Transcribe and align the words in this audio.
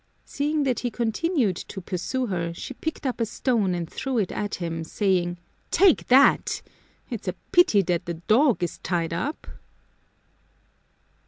Seeing 0.25 0.63
that 0.63 0.79
he 0.79 0.89
continued 0.89 1.55
to 1.57 1.79
pursue 1.79 2.25
her, 2.25 2.55
she 2.55 2.73
picked 2.73 3.05
up 3.05 3.21
a 3.21 3.25
stone 3.27 3.75
and 3.75 3.87
threw 3.87 4.17
it 4.17 4.31
at 4.31 4.55
him, 4.55 4.83
saying, 4.83 5.37
"Take 5.69 6.07
that! 6.07 6.63
It's 7.11 7.27
a 7.27 7.33
pity 7.51 7.83
that 7.83 8.07
the 8.07 8.15
dog 8.15 8.63
is 8.63 8.79
tied 8.79 9.13
up!" 9.13 9.45